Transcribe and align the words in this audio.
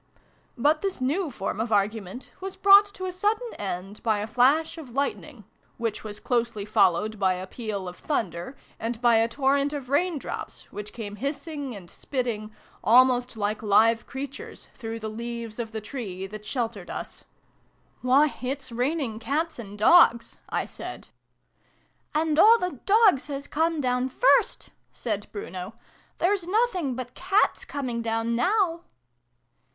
But 0.57 0.81
this 0.81 0.99
new 0.99 1.29
form 1.29 1.59
of 1.59 1.71
argument 1.71 2.31
was 2.41 2.55
brought 2.55 2.85
to 2.95 3.05
a 3.05 3.11
sudden 3.11 3.53
end 3.53 4.01
by 4.01 4.17
a 4.17 4.25
flash 4.25 4.79
of 4.79 4.89
lightning, 4.95 5.43
which 5.77 5.97
c 5.97 5.99
i8 5.99 6.01
SYLVIE 6.01 6.01
AND 6.01 6.01
BRUNO 6.01 6.01
CONCLUDED. 6.01 6.03
was 6.05 6.19
closely 6.47 6.65
followed 6.65 7.19
by 7.19 7.33
a 7.35 7.45
peal 7.45 7.87
of 7.87 7.97
thunder, 7.99 8.57
and 8.79 8.99
by 8.99 9.17
a 9.17 9.27
torrent 9.27 9.73
of 9.73 9.89
rain 9.91 10.17
drops, 10.17 10.63
which 10.71 10.91
came 10.91 11.17
hissing 11.17 11.75
and 11.75 11.91
spitting, 11.91 12.51
almost 12.83 13.37
like 13.37 13.61
live 13.61 14.07
creatures, 14.07 14.69
through 14.73 14.99
the 14.99 15.07
leaves 15.07 15.59
of 15.59 15.71
the 15.71 15.79
tree 15.79 16.25
that 16.25 16.45
sheltered 16.47 16.89
us." 16.89 17.25
Why, 18.01 18.35
it's 18.41 18.71
raining 18.71 19.19
cats 19.19 19.59
and 19.59 19.77
dogs!" 19.77 20.39
I 20.49 20.65
said. 20.65 21.09
"And 22.15 22.39
all 22.39 22.57
the 22.57 22.79
dogs 22.87 23.27
has 23.27 23.47
come 23.47 23.79
down 23.81 24.09
first" 24.09 24.71
said 24.91 25.27
Bruno:" 25.31 25.75
there's 26.17 26.47
nothing 26.47 26.95
but 26.95 27.13
cats 27.13 27.65
coming 27.65 28.01
down 28.01 28.35
now 28.35 28.81